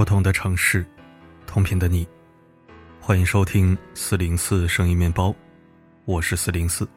[0.00, 0.82] 不同的城市，
[1.46, 2.08] 同频的你，
[3.02, 5.34] 欢迎收听四零四声音面包，
[6.06, 6.88] 我是四零四。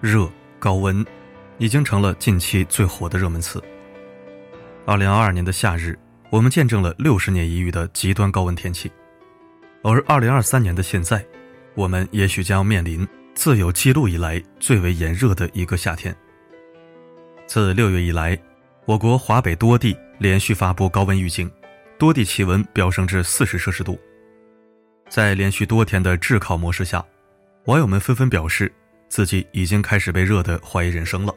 [0.00, 0.26] 热
[0.58, 1.04] 高温
[1.58, 3.62] 已经成了近期最火的热门词。
[4.86, 5.94] 二零二二年的夏日，
[6.30, 8.90] 我们见证了六十年一遇的极端高温天气，
[9.82, 11.22] 而二零二三年的现在，
[11.74, 16.16] 我们也许将面临自有记录以来最为炎热的一个夏天。
[17.46, 18.40] 自六月以来，
[18.86, 19.94] 我国华北多地。
[20.22, 21.50] 连续发布高温预警，
[21.98, 23.98] 多地气温飙升至四十摄氏度。
[25.10, 27.04] 在连续多天的炙烤模式下，
[27.64, 28.72] 网友们纷纷表示
[29.08, 31.34] 自己已经开始被热得怀疑人生了。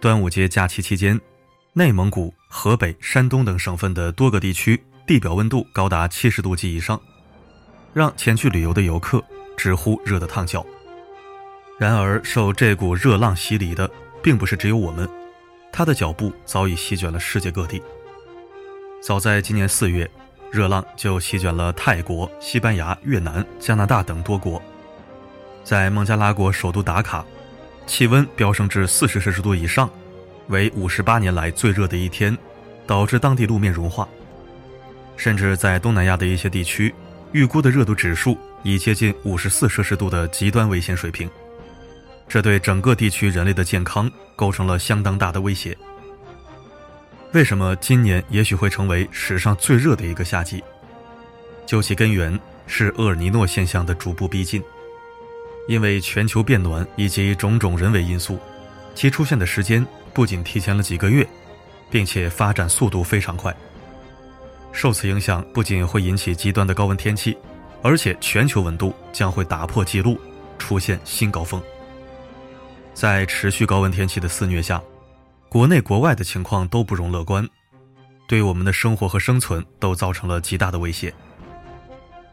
[0.00, 1.18] 端午节假期期间，
[1.72, 7.00] 内蒙古、河北、山东等省份的多个地区地表温度高达七十度及以上，
[7.94, 9.24] 让前去旅游的游客
[9.56, 10.66] 直呼热得烫脚。
[11.78, 13.88] 然而，受这股热浪洗礼的，
[14.20, 15.08] 并不是只有我们。
[15.72, 17.82] 他的脚步早已席卷了世界各地。
[19.00, 20.08] 早在今年四月，
[20.50, 24.62] 热浪就席卷了泰国、西班牙、越南、加拿大等多国。
[25.64, 27.24] 在孟加拉国首都达卡，
[27.86, 29.88] 气温飙升至四十摄氏度以上，
[30.48, 32.36] 为五十八年来最热的一天，
[32.86, 34.06] 导致当地路面融化。
[35.16, 36.94] 甚至在东南亚的一些地区，
[37.32, 41.30] 预估的热度指数已接近五十四摄氏度的极端危险水平。
[42.32, 45.76] 这对整个地区人类的健康构成了相当大的威胁。
[47.32, 50.64] 为什么今年也许会成为史上最热的一个夏季？
[51.66, 54.62] 究其根源，是厄尔尼诺现象的逐步逼近。
[55.68, 58.38] 因为全球变暖以及种种人为因素，
[58.94, 61.28] 其出现的时间不仅提前了几个月，
[61.90, 63.54] 并且发展速度非常快。
[64.72, 67.36] 受此影响，不仅会引起极端的高温天气，
[67.82, 70.18] 而且全球温度将会打破纪录，
[70.56, 71.62] 出现新高峰。
[72.94, 74.80] 在持续高温天气的肆虐下，
[75.48, 77.48] 国内国外的情况都不容乐观，
[78.26, 81.12] 对我们的生活和生存都造成了极大的威胁。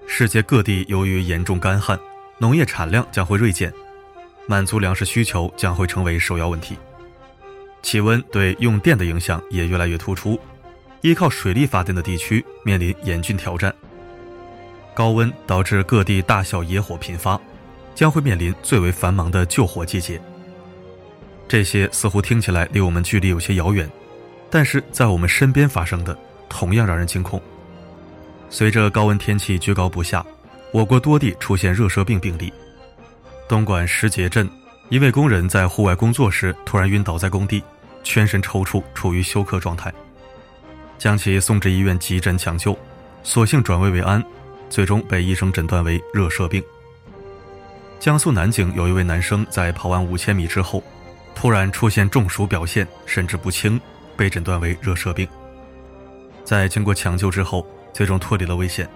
[0.05, 1.99] 世界各地由于严重干旱，
[2.37, 3.73] 农业产量将会锐减，
[4.47, 6.77] 满足粮食需求将会成为首要问题。
[7.81, 10.39] 气温对用电的影响也越来越突出，
[11.01, 13.73] 依靠水力发电的地区面临严峻挑战。
[14.93, 17.39] 高温导致各地大小野火频发，
[17.95, 20.21] 将会面临最为繁忙的救火季节。
[21.49, 23.89] 这些似乎听起来离我们距离有些遥远，
[24.51, 26.15] 但是在我们身边发生的
[26.47, 27.41] 同样让人惊恐。
[28.51, 30.23] 随着高温天气居高不下，
[30.71, 32.53] 我国多地出现热射病病例。
[33.47, 34.47] 东莞石碣镇
[34.89, 37.63] 一位工人在户外工作时突然晕倒在工地，
[38.03, 39.91] 全身抽搐，处于休克状态，
[40.99, 42.77] 将其送至医院急诊抢救，
[43.23, 44.23] 所幸转危为安，
[44.69, 46.63] 最终被医生诊断为热射病。
[47.99, 50.83] 江苏南京有一位男生在跑完五千米之后。
[51.39, 53.79] 突然出现中暑表现，神志不清，
[54.17, 55.25] 被诊断为热射病。
[56.43, 58.89] 在经过抢救之后，最终脱离了危险。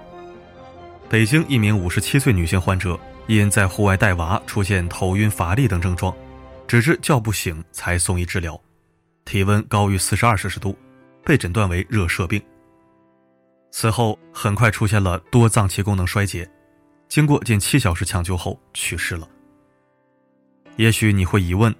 [1.08, 6.14] 北京一名五十七岁女性患者，因在户外带娃出现头晕、乏力等症状，
[6.68, 8.60] 直至叫不醒才送医治疗，
[9.24, 10.78] 体温高于四十二摄氏度，
[11.24, 12.44] 被诊断为热射病。
[13.72, 16.46] 此后很快出现了多脏器功能衰竭，
[17.08, 19.26] 经过近七小时抢救后去世了。
[20.76, 21.74] 也许你会疑问。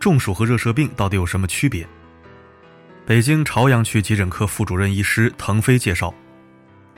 [0.00, 1.86] 中暑和热射病到底有什么区别？
[3.04, 6.14] 北京朝阳区急诊科副主任医师腾飞介绍，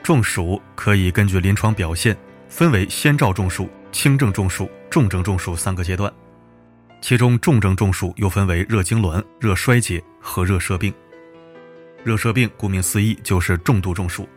[0.03, 2.15] 中暑可以根据临床表现
[2.47, 6.13] 分为先兆中暑、轻症中暑、重症中暑三个阶段，
[7.01, 10.93] 其中重症中暑又分为热痉挛、热衰竭和热射病。
[12.03, 14.27] 热射病顾名思义就是重度中暑，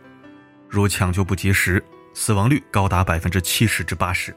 [0.69, 1.83] 如抢救不及时，
[2.13, 4.35] 死亡率高达百分之七十至八十。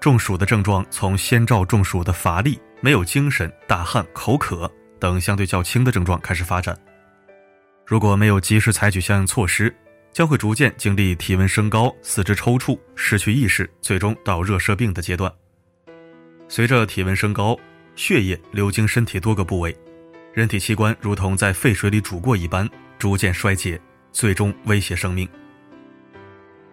[0.00, 2.60] 中暑的症状从先兆中暑的乏力。
[2.82, 4.70] 没有精神、大汗、口渴
[5.00, 6.78] 等相对较轻的症状开始发展。
[7.86, 9.74] 如果没有及时采取相应措施，
[10.12, 15.32] 将会逐渐经历体温升高、四肢抽搐、失去意识，最终到热射病的阶段。
[16.48, 17.58] 随着体温升高，
[17.96, 19.76] 血液流经身体多个部位，
[20.34, 22.68] 人体器官如同在沸水里煮过一般，
[22.98, 23.80] 逐渐衰竭，
[24.12, 25.26] 最终威胁生命。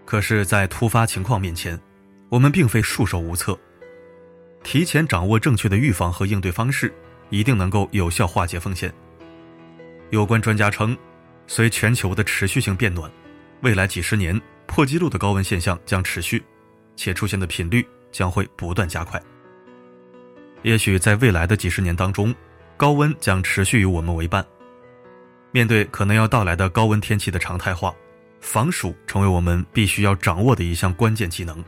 [0.05, 1.79] 可是，在突发情况面前，
[2.33, 3.55] 我们并非束手无策。
[4.63, 6.91] 提前掌握正确的预防和应对方式，
[7.29, 8.91] 一定能够有效化解风险。
[10.09, 10.97] 有关专家称，
[11.45, 13.11] 随全球的持续性变暖，
[13.61, 16.43] 未来几十年破纪录的高温现象将持续，
[16.95, 19.21] 且出现的频率将会不断加快。
[20.63, 22.33] 也许在未来的几十年当中，
[22.75, 24.43] 高温将持续与我们为伴。
[25.51, 27.93] 面对可能要到来的高温天气的常态化，
[28.41, 31.63] 防暑成为我们必须要掌握的一项关键技能。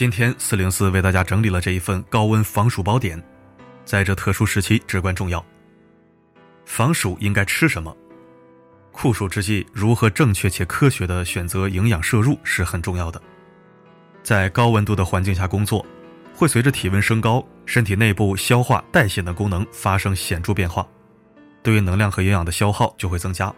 [0.00, 3.22] 今天四零四为大家整理了这一份高温防暑宝典，
[3.84, 5.44] 在这特殊时期至关重要。
[6.64, 7.94] 防暑应该吃什么？
[8.92, 13.20] 酷暑之际，如何正确且科学的选择营养摄入是很重要的。
[14.22, 15.84] 在高温度的环境下工作，
[16.34, 20.88] 会随着体温升高，身体内部消化代谢的功能发生显著变化，
[21.62, 23.54] 对于能量和营养的消耗就会增加。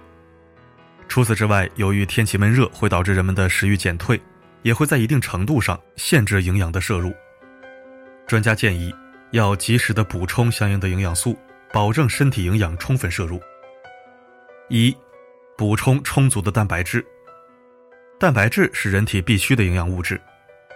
[1.06, 4.21] 除此之外，由于天气闷热，会导致人们的食欲减退，
[4.62, 7.12] 也会在一定程度上限制营养的摄入。
[8.26, 8.94] 专家建议，
[9.32, 11.38] 要及时的补充相应的营养素，
[11.73, 13.41] 保证身体营养充分摄入。
[14.69, 14.97] 一，
[15.56, 17.05] 补充充足的蛋白质。
[18.19, 20.20] 蛋白质是人体必需的营养物质。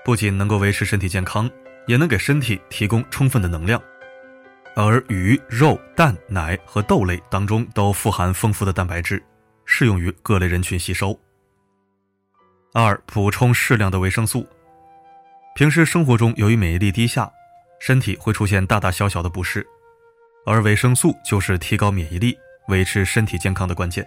[0.04, 1.50] 不仅能够维持身体健康，
[1.86, 3.80] 也能给身体提供充分的能量。
[4.76, 9.22] 而鱼、肉、蛋、奶和豆类当中都富含丰富的蛋白质，
[9.64, 11.18] 适用于各类人群吸收。
[12.78, 14.46] 二、补充适量的维生素。
[15.54, 17.32] 平时生活中，由于免疫力低下，
[17.80, 19.66] 身体会出现大大小小的不适，
[20.44, 22.36] 而维生素就是提高免疫力、
[22.68, 24.06] 维持身体健康的关键。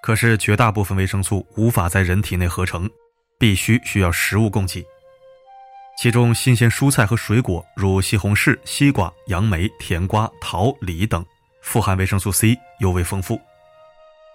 [0.00, 2.88] 可是，绝大部分维生素无法在人体内合成。
[3.40, 4.84] 必须需要食物供给，
[5.96, 11.24] 其中新鲜蔬菜和水果，如西红柿、西瓜、杨梅、甜瓜、桃、李等，
[11.62, 13.40] 富含维生素 C，尤为丰富。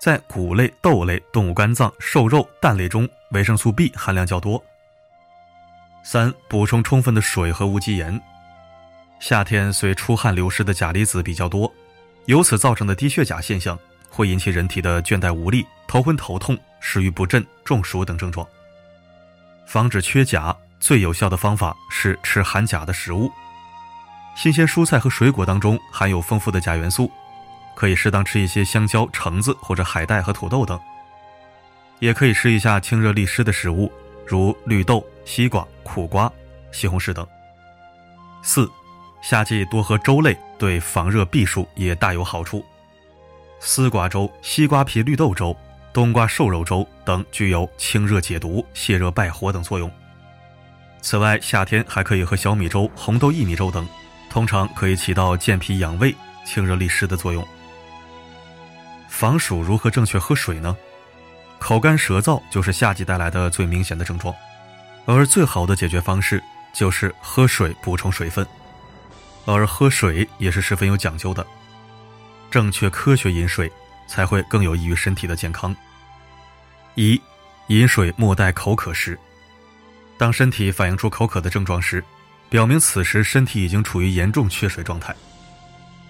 [0.03, 4.61] 在谷类、豆类、动物肝脏、瘦肉、蛋类中，维生素 B 含量较多。
[6.03, 8.21] 三、补充充分的水和无机盐。
[9.21, 11.73] 夏天随出汗流失的钾离子比较多，
[12.25, 13.79] 由此造成的低血钾现象，
[14.09, 18.45] 会引起人体的倦怠无力、头昏头痛、食欲不振、中暑等症状。
[19.65, 23.31] 防止缺钾最有效的方法是吃含钾的食物。
[24.35, 27.09] 新鲜蔬菜和水果当中含有丰富的钾元素，
[27.75, 30.79] 可以适当吃一些香蕉、橙子或者海带和土豆等。
[31.99, 33.91] 也可以吃一下清热利湿的食物，
[34.25, 36.31] 如绿豆、西瓜、苦瓜、
[36.71, 37.25] 西红柿等。
[38.41, 38.69] 四，
[39.21, 42.65] 夏季多喝粥类对防热避暑也大有好处。
[43.59, 45.55] 丝瓜粥、西瓜皮绿豆粥。
[45.93, 49.91] 冬瓜瘦肉粥等具有清热解毒、泻热败火等作用。
[51.01, 53.87] 此外，夏天还可以喝小米粥、红豆薏米粥等，
[54.27, 57.47] 通常可以起到健脾养胃、清热利湿的作用。
[59.13, 60.75] 防暑如何正确喝水呢？
[61.59, 64.33] 口干舌燥就是夏季带来的最明显的症状，
[65.05, 66.43] 而最好的解决方式
[66.73, 68.45] 就是喝水补充水分。
[69.45, 71.45] 而喝水也是十分有讲究的，
[72.49, 73.71] 正确科学饮水。
[74.05, 75.73] 才会更有益于身体的健康。
[76.95, 77.19] 一，
[77.67, 79.17] 饮水莫待口渴时。
[80.17, 82.03] 当身体反映出口渴的症状时，
[82.49, 85.15] 表明此时身体已经处于严重缺水状态。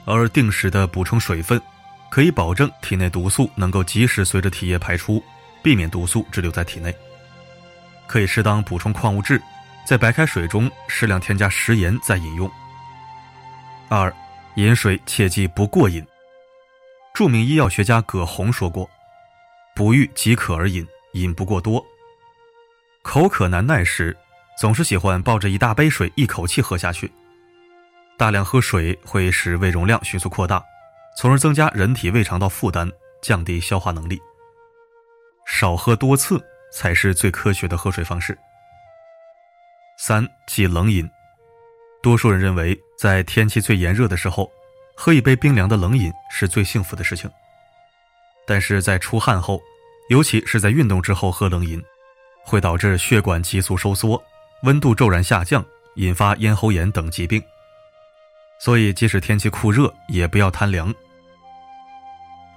[0.05, 1.61] 而定时的补充水分，
[2.13, 5.23] 可以保证体内毒素能够及时随着体液排出，
[5.63, 6.93] 避免毒素滞留在体内。
[8.05, 9.41] 可以适当补充矿物质，
[9.83, 12.47] 在白开水中适量添加食盐再饮用。
[13.89, 14.13] 二，
[14.57, 16.05] 饮水切记不过饮。
[17.15, 18.87] 著名医药学家葛洪说过
[19.73, 21.83] ：“不欲即可而饮，饮不过多。
[23.01, 24.15] 口渴难耐时，
[24.59, 27.11] 总是喜欢抱着一大杯水一口气喝下去。
[28.19, 30.63] 大量喝水会使胃容量迅速扩大，
[31.17, 34.19] 从而增加人体胃肠道负担，降低消化能力。
[35.45, 38.37] 少喝多次才是最科学的喝水方式。”
[39.97, 41.09] 三忌冷饮。
[42.01, 44.51] 多数人认为，在天气最炎热的时候。
[44.95, 47.27] 喝一杯冰凉的冷饮是最幸福的事情，
[48.45, 49.59] 但是在出汗后，
[50.07, 51.83] 尤其是在运动之后喝冷饮，
[52.45, 54.23] 会导致血管急速收缩，
[54.61, 57.43] 温度骤然下降，引发咽喉炎等疾病。
[58.59, 60.93] 所以，即使天气酷热，也不要贪凉。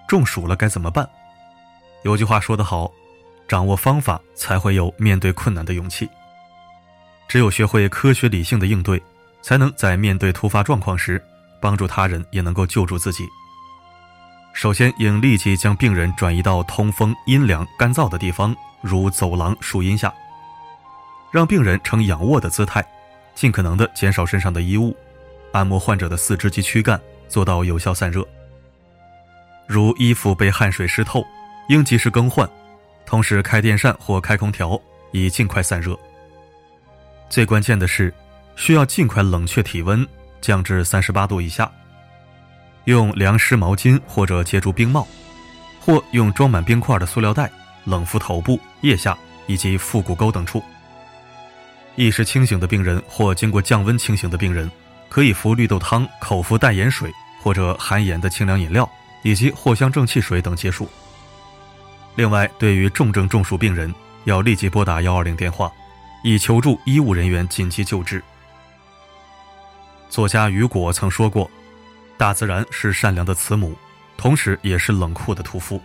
[0.07, 1.09] 中暑了该怎么办？
[2.03, 2.91] 有句话说得好，
[3.49, 6.09] 掌握方法才会有面对困难的勇气。
[7.29, 9.03] 只有学会科学理性的应对，
[9.43, 11.23] 才能在面对突发状况时。
[11.59, 13.27] 帮助他人也能够救助自己。
[14.53, 20.13] 首先，应立即将病人转移到通风、阴凉、干燥的地方，如走廊、树荫下，
[21.33, 22.87] 让病人呈仰卧的姿态，
[23.35, 24.95] 尽可能的减少身上的衣物，
[25.53, 28.25] 按摩患者的四肢及躯干，做到有效散热。
[29.66, 31.25] 如衣服被汗水湿透，
[31.68, 32.49] 应及时更换，
[33.04, 34.80] 同时开电扇或开空调，
[35.11, 35.99] 以尽快散热。
[37.28, 38.12] 最关键的是，
[38.54, 40.06] 需要尽快冷却体温。
[40.42, 41.68] 降至三十八度以下，
[42.85, 45.04] 用凉湿毛巾或者借助冰帽，
[45.80, 47.50] 或用装满冰块的塑料袋
[47.85, 49.16] 冷敷头部、腋下
[49.49, 50.62] 以及腹股沟等处。
[51.96, 54.70] 意识清醒的病人或经过降温清醒的病人，
[55.08, 57.11] 可以服绿豆汤、口服淡盐水
[57.42, 58.88] 或者含盐的清凉饮料
[59.26, 60.88] 以及藿香正气水等解暑。
[62.14, 63.92] 另外，对于重症中暑病人，
[64.23, 65.68] 要立即拨打幺二零电话，
[66.23, 68.23] 以求助医务人员紧急救治。
[70.09, 71.50] 作家雨果曾说过
[72.16, 73.76] ：“大自然是善良的慈母，
[74.16, 75.83] 同时也是冷酷的屠夫。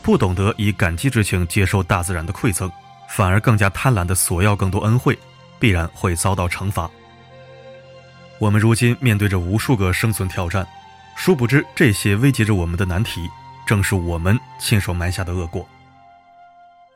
[0.00, 2.70] 不懂得以感激之情接受大自然的馈赠，
[3.08, 5.18] 反而更加贪婪的索要更多恩惠，
[5.58, 6.88] 必然会遭到惩罚。
[8.38, 10.64] 我们如今面对着无数个生存挑战，
[11.22, 13.28] 殊不知这些危及着我们的难题，
[13.66, 15.68] 正是我们亲手埋下的恶果。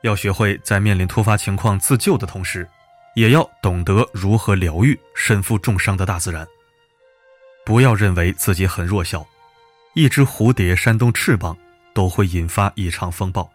[0.01, 2.67] 要学会在面临突发情况自救的同时，
[3.13, 6.43] 也要懂得如何疗愈身负重伤的大自然。
[7.63, 9.23] 不要认为自己很弱小，
[9.93, 11.55] 一只蝴蝶扇动翅膀
[11.93, 13.47] 都会引发一场风暴。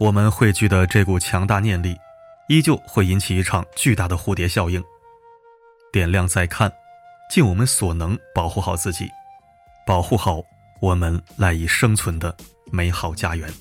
[0.00, 1.96] 我们汇聚的这股强大念力，
[2.48, 4.82] 依旧会引起一场巨大的蝴蝶效应。
[5.92, 6.72] 点亮再看，
[7.30, 9.08] 尽我们所能保护好自己，
[9.86, 10.42] 保护好
[10.80, 12.34] 我们赖以生存的
[12.70, 13.52] 美好家园。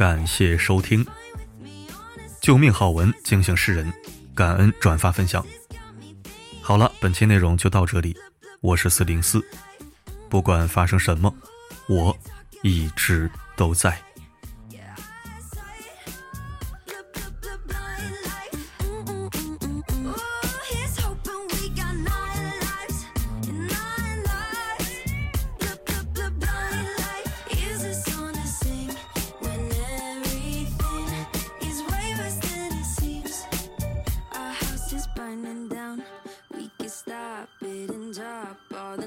[0.00, 1.06] 感谢收听，
[2.40, 3.92] 救命好文惊醒世人，
[4.34, 5.44] 感恩转发分享。
[6.62, 8.16] 好了，本期内容就到这里，
[8.62, 9.44] 我是四零四，
[10.30, 11.30] 不管发生什么。
[11.86, 12.16] 我
[12.62, 14.02] 一直都在。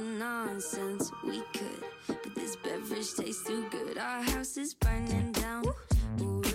[0.04, 3.98] nonsense we could, but this beverage tastes too good.
[3.98, 5.66] Our house is burning down.
[6.22, 6.53] Ooh.